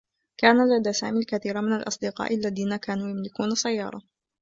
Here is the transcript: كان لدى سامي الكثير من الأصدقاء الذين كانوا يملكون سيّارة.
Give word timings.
كان 0.37 0.77
لدى 0.79 0.93
سامي 0.93 1.19
الكثير 1.19 1.61
من 1.61 1.73
الأصدقاء 1.73 2.35
الذين 2.35 2.75
كانوا 2.75 3.09
يملكون 3.09 3.55
سيّارة. 3.55 4.01